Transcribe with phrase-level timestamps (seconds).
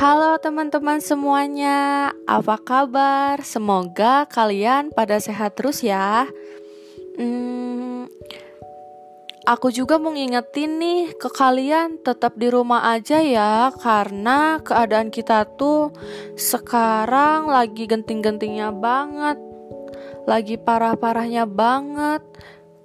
[0.00, 3.36] Halo teman-teman semuanya, apa kabar?
[3.44, 6.24] Semoga kalian pada sehat terus ya.
[7.20, 8.08] Hmm,
[9.44, 15.44] aku juga mau ngingetin nih ke kalian tetap di rumah aja ya, karena keadaan kita
[15.60, 15.92] tuh
[16.32, 19.36] sekarang lagi genting-gentingnya banget,
[20.24, 22.24] lagi parah-parahnya banget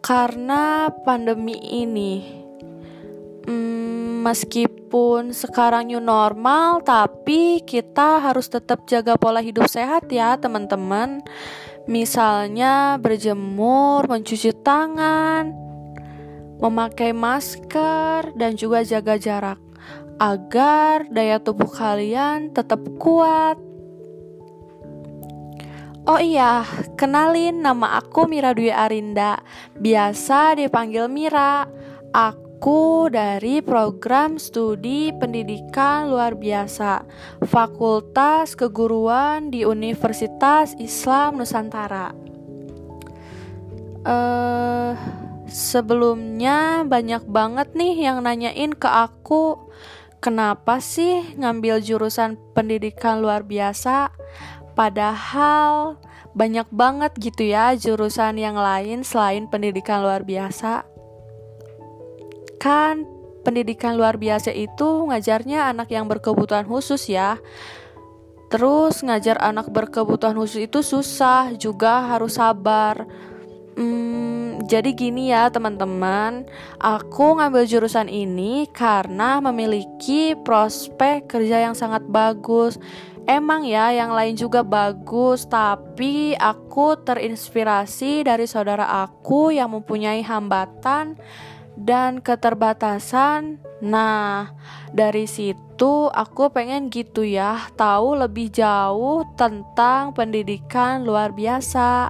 [0.03, 2.43] karena pandemi ini.
[3.47, 3.84] Hmm,
[4.25, 11.21] meskipun sekarang new normal, tapi kita harus tetap jaga pola hidup sehat ya, teman-teman.
[11.85, 15.53] Misalnya berjemur, mencuci tangan,
[16.57, 19.61] memakai masker, dan juga jaga jarak
[20.17, 23.61] agar daya tubuh kalian tetap kuat.
[26.05, 26.65] Oh iya,
[26.97, 29.41] kenalin nama aku Mira Dwi Arinda,
[29.77, 31.65] biasa dipanggil Mira.
[32.15, 37.03] Aku Aku dari program studi pendidikan luar biasa
[37.43, 42.15] Fakultas Keguruan di Universitas Islam Nusantara.
[44.07, 44.95] Uh,
[45.51, 49.59] sebelumnya banyak banget nih yang nanyain ke aku
[50.23, 54.15] kenapa sih ngambil jurusan pendidikan luar biasa
[54.79, 55.99] padahal
[56.31, 60.94] banyak banget gitu ya jurusan yang lain selain pendidikan luar biasa
[62.61, 63.05] kan
[63.45, 67.37] pendidikan luar biasa itu ngajarnya anak yang berkebutuhan khusus ya.
[68.49, 73.05] Terus ngajar anak berkebutuhan khusus itu susah, juga harus sabar.
[73.75, 76.47] Hmm, jadi gini ya teman-teman,
[76.79, 82.79] aku ngambil jurusan ini karena memiliki prospek kerja yang sangat bagus.
[83.25, 91.17] Emang ya, yang lain juga bagus, tapi aku terinspirasi dari saudara aku yang mempunyai hambatan
[91.75, 93.59] dan keterbatasan.
[93.83, 94.55] Nah,
[94.95, 102.09] dari situ aku pengen gitu ya, tahu lebih jauh tentang pendidikan luar biasa.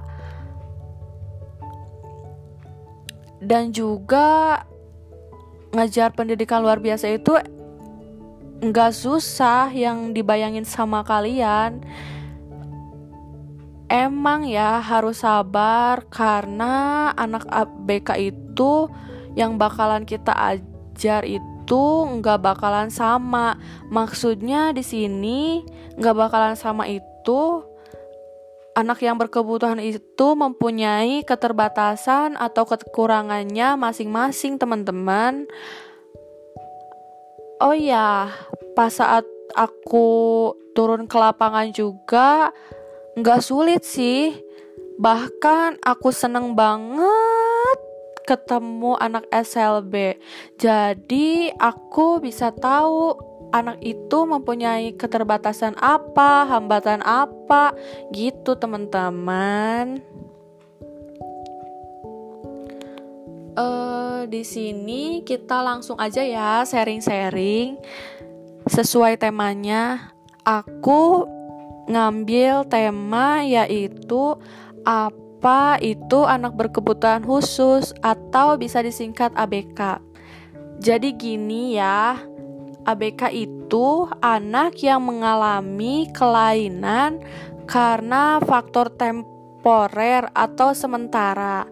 [3.42, 4.62] Dan juga
[5.76, 7.36] ngajar pendidikan luar biasa itu
[8.64, 11.84] nggak susah yang dibayangin sama kalian.
[13.86, 18.90] Emang ya harus sabar karena anak ABK itu
[19.36, 21.84] yang bakalan kita ajar itu
[22.18, 23.60] nggak bakalan sama.
[23.92, 25.60] Maksudnya di sini
[26.00, 27.62] nggak bakalan sama itu
[28.76, 35.48] anak yang berkebutuhan itu mempunyai keterbatasan atau kekurangannya masing-masing teman-teman.
[37.56, 38.28] Oh ya,
[38.76, 39.24] pas saat
[39.56, 42.52] aku turun ke lapangan juga
[43.16, 44.36] nggak sulit sih.
[45.00, 47.25] Bahkan aku seneng banget
[48.26, 50.18] ketemu anak SLB.
[50.58, 53.14] Jadi aku bisa tahu
[53.54, 57.72] anak itu mempunyai keterbatasan apa, hambatan apa,
[58.10, 60.02] gitu teman-teman.
[63.56, 67.80] Uh, di sini kita langsung aja ya sharing-sharing
[68.68, 70.12] sesuai temanya.
[70.44, 71.24] Aku
[71.86, 74.36] ngambil tema yaitu
[74.84, 80.00] apa apa itu anak berkebutuhan khusus atau bisa disingkat ABK.
[80.80, 82.16] Jadi gini ya,
[82.88, 87.20] ABK itu anak yang mengalami kelainan
[87.68, 91.68] karena faktor temporer atau sementara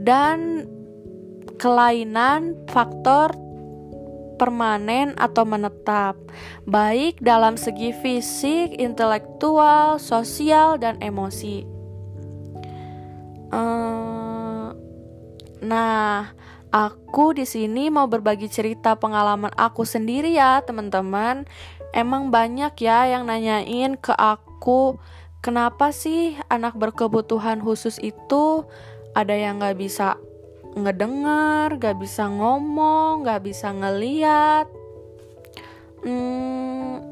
[0.00, 0.64] dan
[1.60, 3.36] kelainan faktor
[4.40, 6.16] permanen atau menetap,
[6.64, 11.71] baik dalam segi fisik, intelektual, sosial, dan emosi.
[13.52, 14.72] Uh,
[15.60, 16.32] nah,
[16.72, 21.44] aku di sini mau berbagi cerita pengalaman aku sendiri ya, teman-teman.
[21.92, 24.96] Emang banyak ya yang nanyain ke aku,
[25.44, 28.64] kenapa sih anak berkebutuhan khusus itu
[29.12, 30.16] ada yang gak bisa
[30.72, 34.64] ngedengar, gak bisa ngomong, gak bisa ngeliat.
[36.00, 37.04] Hmm,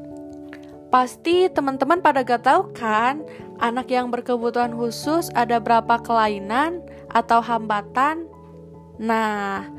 [0.89, 3.21] pasti teman-teman pada gak tahu kan
[3.61, 6.81] anak yang berkebutuhan khusus ada berapa kelainan
[7.13, 8.25] atau hambatan?
[8.97, 9.69] Nah,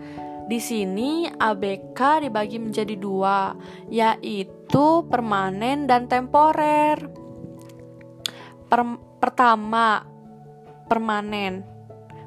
[0.47, 3.55] di sini ABK dibagi menjadi dua,
[3.91, 6.99] yaitu permanen dan temporer.
[8.71, 8.81] Per
[9.23, 10.03] pertama,
[10.91, 11.63] permanen.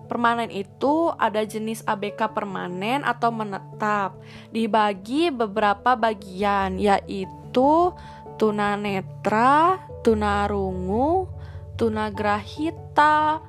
[0.05, 4.21] Permanen itu ada jenis ABK permanen atau menetap,
[4.53, 7.89] dibagi beberapa bagian, yaitu
[8.37, 11.34] tunanetra, tunarungu,
[11.75, 13.39] tunagrahita,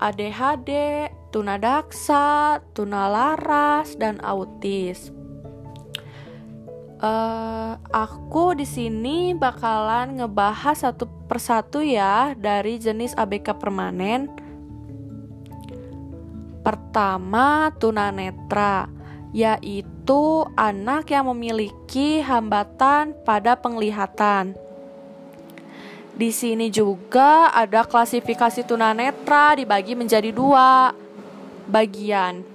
[0.00, 0.70] ADHD,
[1.30, 5.12] tunadaksa, tunalaras, dan autis.
[7.04, 14.32] Uh, aku di sini bakalan ngebahas satu persatu ya dari jenis ABK permanen.
[16.64, 18.88] Pertama, tunanetra,
[19.36, 24.56] yaitu anak yang memiliki hambatan pada penglihatan.
[26.14, 30.94] Di sini juga ada klasifikasi tunanetra dibagi menjadi dua
[31.66, 32.54] bagian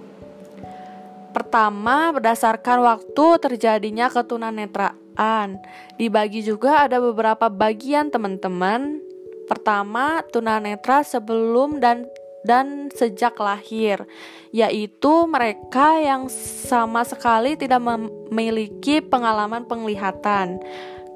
[1.30, 5.62] Pertama, berdasarkan waktu terjadinya ketunanetraan.
[5.96, 8.98] Dibagi juga ada beberapa bagian teman-teman.
[9.46, 12.10] Pertama, tunanetra sebelum dan
[12.40, 14.08] dan sejak lahir,
[14.56, 20.58] yaitu mereka yang sama sekali tidak memiliki pengalaman penglihatan.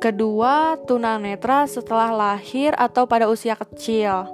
[0.03, 4.27] Kedua, tunanetra setelah lahir atau pada usia kecil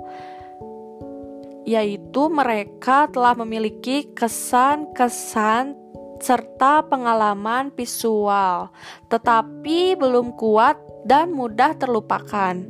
[1.69, 5.77] yaitu mereka telah memiliki kesan-kesan
[6.17, 8.73] serta pengalaman visual,
[9.05, 12.65] tetapi belum kuat dan mudah terlupakan.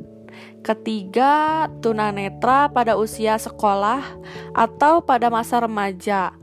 [0.60, 4.04] Ketiga, tunanetra pada usia sekolah
[4.52, 6.36] atau pada masa remaja.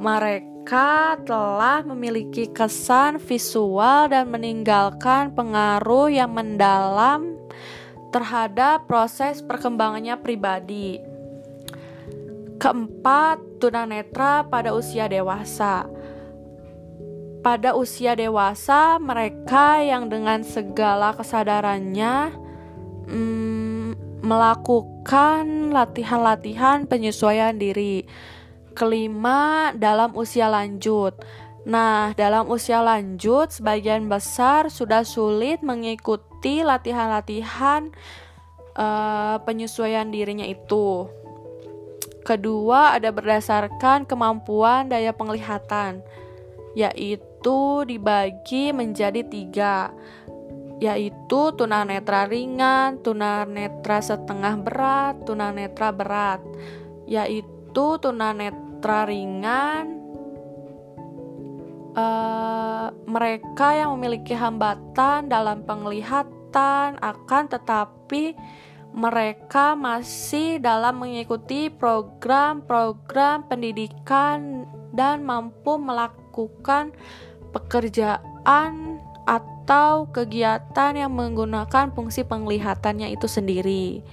[0.00, 0.51] Mereka
[1.26, 7.36] telah memiliki kesan visual dan meninggalkan pengaruh yang mendalam
[8.12, 11.00] terhadap proses perkembangannya pribadi.
[12.60, 15.88] Keempat, tunanetra pada usia dewasa.
[17.42, 22.30] Pada usia dewasa, mereka yang dengan segala kesadarannya
[23.10, 28.06] mm, melakukan latihan-latihan penyesuaian diri.
[28.72, 31.14] Kelima, dalam usia lanjut.
[31.62, 37.94] Nah, dalam usia lanjut, sebagian besar sudah sulit mengikuti latihan-latihan
[38.74, 41.06] uh, penyesuaian dirinya itu.
[42.26, 46.02] Kedua, ada berdasarkan kemampuan daya penglihatan,
[46.74, 49.90] yaitu dibagi menjadi tiga,
[50.82, 56.42] yaitu tunanetra ringan, tunanetra setengah berat, tunanetra berat,
[57.06, 60.00] yaitu tunanetra ringan.
[61.92, 68.32] Uh, mereka yang memiliki hambatan dalam penglihatan akan tetapi
[68.92, 76.92] mereka masih dalam mengikuti program-program pendidikan dan mampu melakukan
[77.52, 84.04] pekerjaan atau kegiatan yang menggunakan fungsi penglihatannya itu sendiri.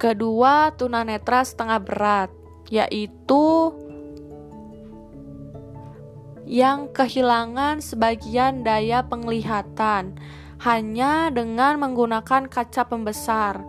[0.00, 2.30] Kedua, tunanetra setengah berat,
[2.70, 3.74] yaitu
[6.46, 10.18] yang kehilangan sebagian daya penglihatan
[10.62, 13.62] hanya dengan menggunakan kaca pembesar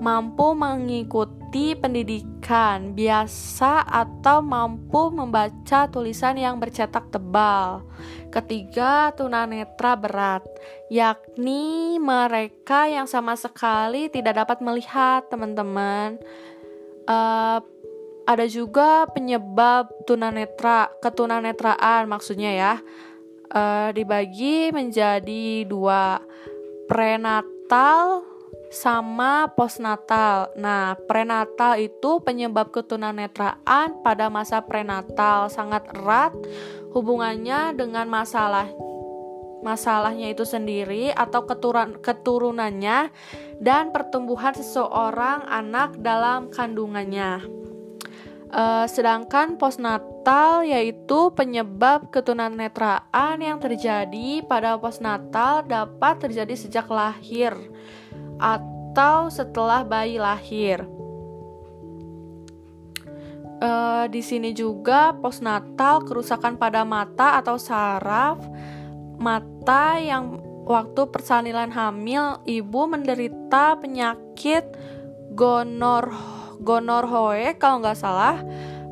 [0.00, 7.84] mampu mengikuti pendidikan biasa atau mampu membaca tulisan yang bercetak tebal.
[8.32, 10.42] Ketiga, tunanetra berat,
[10.88, 16.16] yakni mereka yang sama sekali tidak dapat melihat, teman-teman.
[17.04, 17.60] Uh,
[18.30, 22.74] ada juga penyebab tunanetra, ketunanetraan maksudnya ya.
[23.50, 26.22] Uh, dibagi menjadi dua
[26.86, 28.22] prenatal
[28.70, 30.54] sama postnatal.
[30.54, 36.30] Nah, prenatal itu penyebab ketunanetraan pada masa prenatal sangat erat
[36.94, 38.70] hubungannya dengan masalah
[39.60, 43.12] masalahnya itu sendiri atau keturun keturunannya
[43.60, 47.44] dan pertumbuhan seseorang anak dalam kandungannya.
[48.50, 57.54] Uh, sedangkan postnatal yaitu penyebab ketunanetraan yang terjadi pada postnatal dapat terjadi sejak lahir
[58.42, 60.82] atau setelah bayi lahir.
[63.62, 68.42] Uh, di sini juga postnatal kerusakan pada mata atau saraf
[69.14, 74.66] mata yang waktu persalinan hamil ibu menderita penyakit
[75.38, 78.40] gonor gonorhoe kalau nggak salah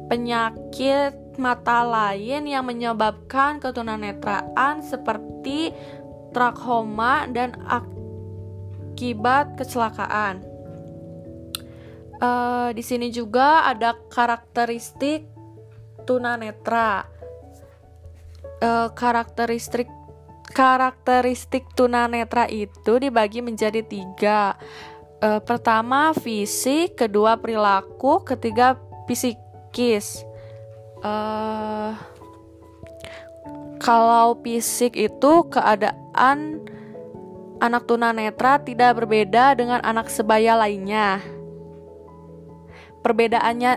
[0.08, 5.70] penyakit mata lain yang menyebabkan ketunanetraan seperti
[6.34, 7.98] trakoma dan ak
[8.98, 10.42] akibat kecelakaan.
[12.18, 15.22] Uh, di sini juga ada karakteristik
[16.02, 17.06] tunanetra.
[18.58, 19.86] Uh, karakteristik
[20.50, 24.58] karakteristik tunanetra itu dibagi menjadi tiga.
[25.18, 28.78] Uh, pertama fisik, kedua perilaku, ketiga
[29.10, 30.22] psikis.
[31.02, 31.90] Uh,
[33.82, 36.62] kalau fisik itu keadaan
[37.58, 41.18] anak tunanetra tidak berbeda dengan anak sebaya lainnya.
[43.02, 43.72] Perbedaannya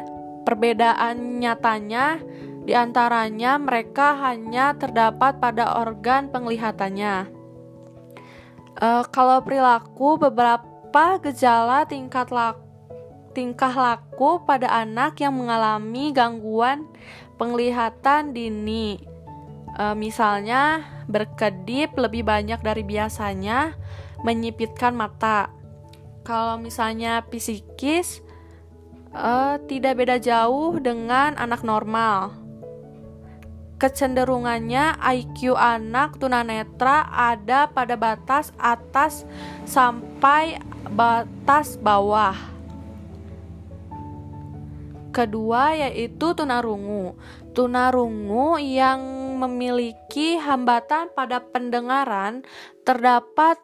[0.46, 2.22] perbedaan nyatanya
[2.62, 7.30] di antaranya mereka hanya terdapat pada organ penglihatannya.
[8.78, 10.71] Uh, kalau perilaku beberapa
[11.24, 12.72] gejala tingkat laku
[13.32, 16.86] tingkah laku pada anak yang mengalami gangguan
[17.40, 19.00] penglihatan dini.
[19.76, 23.76] E, misalnya, berkedip lebih banyak dari biasanya,
[24.22, 25.50] menyipitkan mata.
[26.28, 28.22] Kalau misalnya psikis,
[29.16, 29.34] e,
[29.66, 32.36] tidak beda jauh dengan anak normal.
[33.82, 39.26] Kecenderungannya IQ anak tunanetra ada pada batas atas
[39.66, 40.62] sampai
[40.94, 42.38] batas bawah.
[45.10, 47.18] Kedua yaitu tunarungu.
[47.58, 49.02] Tunarungu yang
[49.42, 52.46] memiliki hambatan pada pendengaran
[52.86, 53.58] terdapat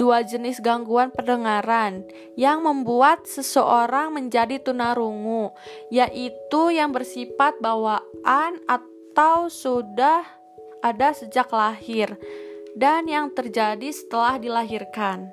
[0.00, 2.08] dua jenis gangguan pendengaran
[2.40, 5.52] yang membuat seseorang menjadi tunarungu,
[5.92, 8.91] yaitu yang bersifat bawaan atau
[9.48, 10.24] sudah
[10.82, 12.16] ada sejak lahir
[12.74, 15.28] dan yang terjadi setelah dilahirkan.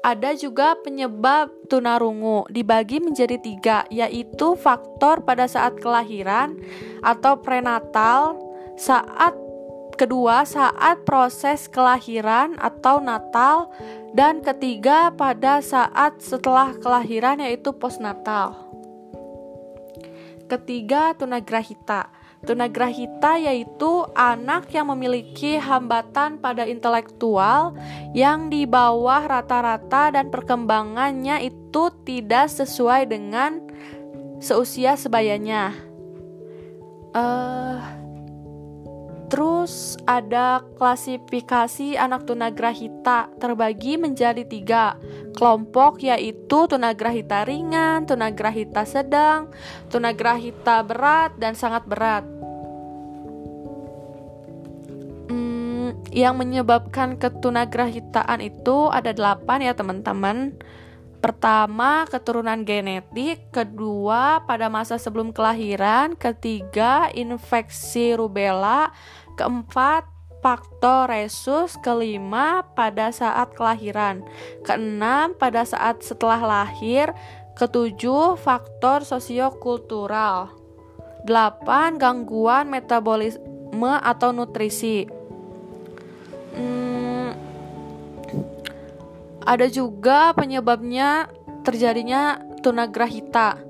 [0.00, 6.56] Ada juga penyebab tunarungu dibagi menjadi tiga, yaitu faktor pada saat kelahiran
[7.04, 8.40] atau prenatal,
[8.80, 9.36] saat
[10.00, 13.68] kedua saat proses kelahiran atau natal,
[14.16, 18.56] dan ketiga pada saat setelah kelahiran yaitu postnatal.
[20.48, 27.76] Ketiga tunagrahita Tunagrahita yaitu anak yang memiliki hambatan pada intelektual
[28.16, 33.60] yang di bawah rata-rata dan perkembangannya itu tidak sesuai dengan
[34.40, 35.76] seusia sebayanya.
[37.12, 37.99] Uh,
[39.30, 44.98] Terus ada klasifikasi anak tunagrahita terbagi menjadi tiga
[45.38, 49.46] kelompok yaitu tunagrahita ringan, tunagrahita sedang,
[49.86, 52.26] tunagrahita berat, dan sangat berat.
[55.30, 60.58] Hmm, yang menyebabkan ketunagrahitaan itu ada delapan ya teman-teman.
[61.20, 63.52] Pertama, keturunan genetik.
[63.52, 66.16] Kedua, pada masa sebelum kelahiran.
[66.16, 68.90] Ketiga, infeksi rubella
[69.40, 70.04] Keempat,
[70.44, 71.76] faktor resus.
[71.80, 74.20] Kelima, pada saat kelahiran.
[74.64, 77.12] Keenam, pada saat setelah lahir.
[77.56, 80.52] Ketujuh, faktor sosiokultural.
[81.24, 85.04] Delapan, gangguan metabolisme atau nutrisi.
[86.56, 86.89] Hmm,
[89.44, 91.28] ada juga penyebabnya
[91.64, 93.60] terjadinya tunagrahita,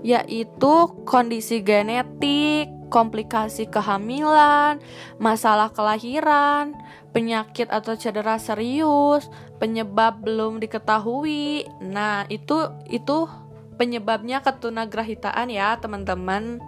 [0.00, 4.82] yaitu kondisi genetik, komplikasi kehamilan,
[5.22, 6.74] masalah kelahiran,
[7.14, 9.30] penyakit atau cedera serius,
[9.62, 11.68] penyebab belum diketahui.
[11.80, 13.30] Nah, itu itu
[13.78, 16.60] penyebabnya ketunagrahitaan ya, teman-teman.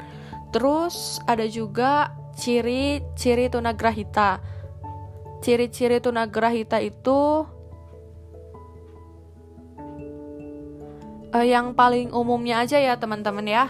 [0.55, 4.41] Terus ada juga ciri-ciri tunagrahita.
[5.43, 7.45] Ciri-ciri tunagrahita itu
[11.33, 13.65] uh, yang paling umumnya aja ya, teman-teman ya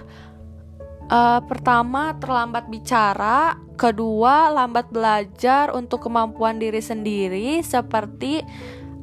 [1.12, 8.40] uh, pertama terlambat bicara, kedua lambat belajar untuk kemampuan diri sendiri seperti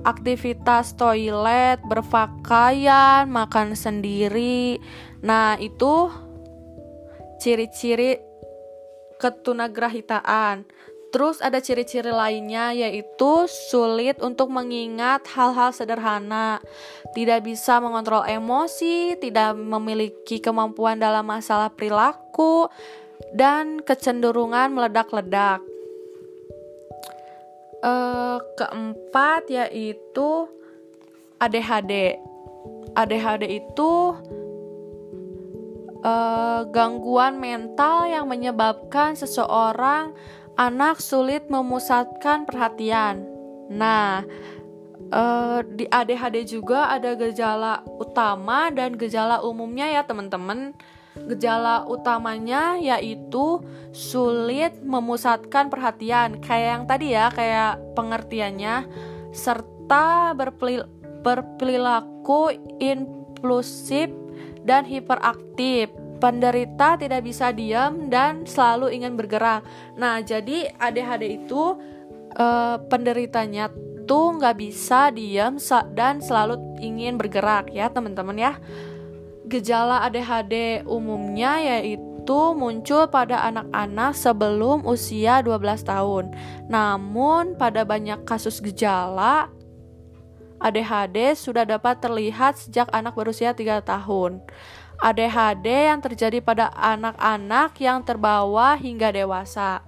[0.01, 4.80] aktivitas toilet, berpakaian, makan sendiri.
[5.20, 6.08] Nah, itu
[7.44, 8.20] ciri-ciri
[9.20, 10.63] ketunagrahitaan.
[11.10, 16.62] Terus ada ciri-ciri lainnya yaitu sulit untuk mengingat hal-hal sederhana,
[17.18, 22.70] tidak bisa mengontrol emosi, tidak memiliki kemampuan dalam masalah perilaku,
[23.34, 25.66] dan kecenderungan meledak-ledak.
[27.82, 27.94] E,
[28.54, 30.46] keempat yaitu
[31.42, 32.22] ADHD.
[32.94, 34.13] ADHD itu
[36.06, 36.13] e,
[36.70, 40.13] gangguan mental yang menyebabkan seseorang
[40.60, 43.24] anak sulit memusatkan perhatian.
[43.72, 44.28] Nah,
[45.16, 50.75] uh, di ADHD juga ada gejala utama dan gejala umumnya ya teman-teman.
[51.16, 53.63] Gejala utamanya yaitu
[53.96, 58.84] sulit memusatkan perhatian, kayak yang tadi ya, kayak pengertiannya,
[59.32, 60.36] serta
[61.24, 64.12] berperilaku impulsif
[64.68, 69.63] dan hiperaktif penderita tidak bisa diam dan selalu ingin bergerak.
[69.95, 71.79] Nah, jadi ADHD itu
[72.35, 73.71] uh, penderitanya
[74.03, 75.57] tuh nggak bisa diam
[75.95, 78.53] dan selalu ingin bergerak ya teman-teman ya.
[79.49, 86.25] Gejala ADHD umumnya yaitu muncul pada anak-anak sebelum usia 12 tahun.
[86.69, 89.49] Namun pada banyak kasus gejala
[90.59, 94.43] ADHD sudah dapat terlihat sejak anak berusia 3 tahun.
[95.00, 99.79] ADHD yang terjadi pada anak-anak yang terbawa hingga dewasa.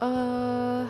[0.00, 0.88] Uh,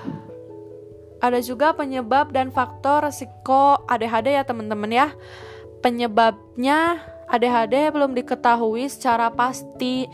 [1.18, 5.08] ada juga penyebab dan faktor resiko ADHD ya teman-teman ya.
[5.82, 10.06] Penyebabnya ADHD belum diketahui secara pasti,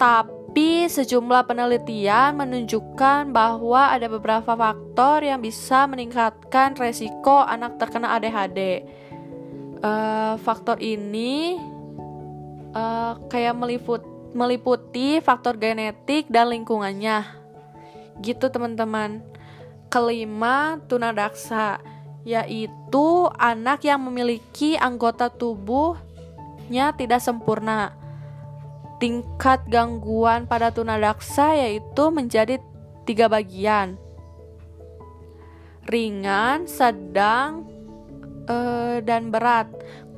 [0.00, 8.86] tapi sejumlah penelitian menunjukkan bahwa ada beberapa faktor yang bisa meningkatkan resiko anak terkena ADHD.
[9.84, 11.60] Eh, faktor ini
[12.72, 14.00] uh, kayak meliput,
[14.32, 17.20] meliputi faktor genetik dan lingkungannya.
[18.24, 19.20] Gitu teman-teman.
[19.92, 21.84] Kelima, tunadaksa,
[22.24, 27.92] yaitu anak yang memiliki anggota tubuhnya tidak sempurna.
[28.96, 32.56] Tingkat gangguan pada tunadaksa yaitu menjadi
[33.04, 34.00] tiga bagian.
[35.84, 37.73] Ringan, sedang,
[38.48, 39.68] uh, dan berat.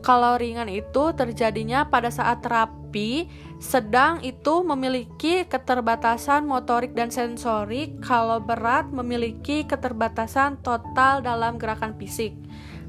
[0.04, 3.26] Kalau ringan itu terjadinya pada saat terapi,
[3.58, 12.38] sedang itu memiliki keterbatasan motorik dan sensorik, kalau berat memiliki keterbatasan total dalam gerakan fisik.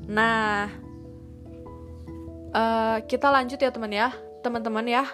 [0.05, 0.69] Nah,
[2.53, 4.13] uh, kita lanjut ya teman ya,
[4.45, 5.05] teman-teman ya.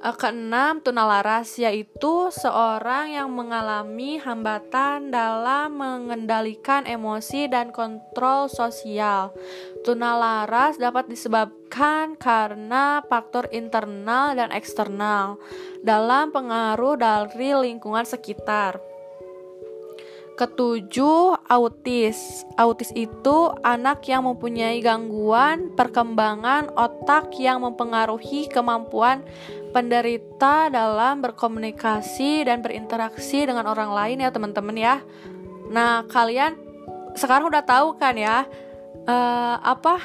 [0.00, 9.36] Eh, keenam, tunalaras yaitu seorang yang mengalami hambatan dalam mengendalikan emosi dan kontrol sosial.
[9.84, 15.36] Tunalaras dapat disebabkan karena faktor internal dan eksternal
[15.84, 18.89] dalam pengaruh dari lingkungan sekitar.
[20.38, 22.44] Ketujuh, autis.
[22.56, 29.20] Autis itu anak yang mempunyai gangguan perkembangan otak yang mempengaruhi kemampuan
[29.70, 34.96] penderita dalam berkomunikasi dan berinteraksi dengan orang lain ya teman-teman ya.
[35.70, 36.58] Nah, kalian
[37.14, 38.46] sekarang udah tahu kan ya
[39.06, 39.98] uh, apa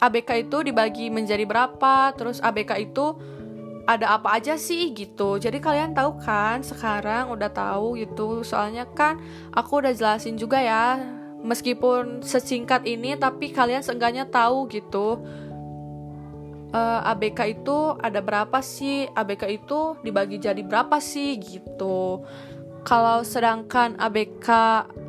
[0.00, 3.12] ABK itu dibagi menjadi berapa, terus ABK itu
[3.90, 5.42] ada apa aja sih gitu.
[5.42, 8.46] Jadi kalian tahu kan sekarang udah tahu gitu.
[8.46, 9.18] Soalnya kan
[9.50, 11.02] aku udah jelasin juga ya.
[11.42, 15.18] Meskipun sesingkat ini tapi kalian seenggaknya tahu gitu.
[16.70, 19.10] Uh, eh, ABK itu ada berapa sih?
[19.10, 22.22] ABK itu dibagi jadi berapa sih gitu.
[22.86, 24.48] Kalau sedangkan ABK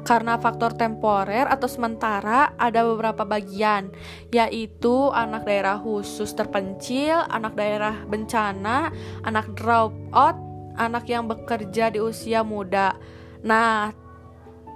[0.01, 3.93] karena faktor temporer atau sementara ada beberapa bagian
[4.33, 8.89] yaitu anak daerah khusus terpencil, anak daerah bencana,
[9.21, 10.37] anak drop out,
[10.75, 12.97] anak yang bekerja di usia muda.
[13.45, 13.93] Nah,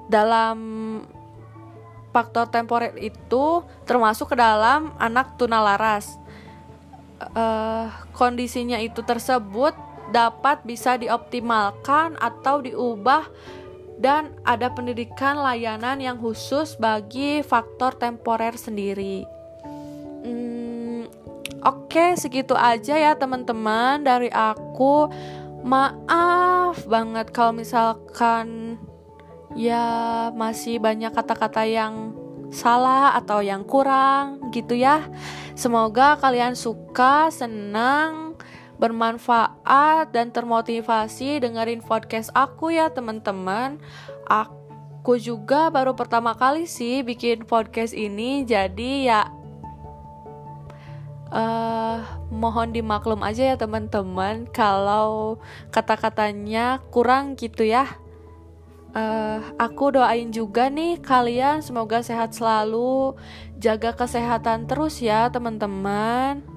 [0.06, 0.58] dalam
[2.14, 6.22] faktor temporer itu termasuk ke dalam anak tunalaras.
[7.16, 9.74] Uh, kondisinya itu tersebut
[10.14, 13.26] dapat bisa dioptimalkan atau diubah
[14.00, 19.24] dan ada pendidikan layanan yang khusus bagi faktor temporer sendiri.
[20.26, 21.08] Hmm,
[21.66, 25.10] Oke, okay, segitu aja ya teman-teman dari aku.
[25.66, 28.78] Maaf banget kalau misalkan
[29.58, 32.14] ya masih banyak kata-kata yang
[32.54, 35.10] salah atau yang kurang gitu ya.
[35.58, 38.25] Semoga kalian suka, senang
[38.76, 43.80] bermanfaat dan termotivasi dengerin podcast aku ya teman-teman.
[44.28, 49.22] Aku juga baru pertama kali sih bikin podcast ini, jadi ya
[51.32, 52.00] uh,
[52.32, 57.86] mohon dimaklum aja ya teman-teman kalau kata-katanya kurang gitu ya.
[58.96, 63.20] Uh, aku doain juga nih kalian semoga sehat selalu,
[63.60, 66.55] jaga kesehatan terus ya teman-teman.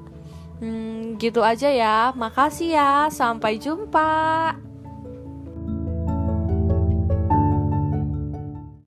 [0.58, 2.10] Hmm, gitu aja ya.
[2.14, 2.92] Makasih ya.
[3.10, 4.67] Sampai jumpa.